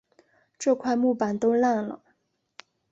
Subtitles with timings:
[0.57, 2.01] 这块木板都烂了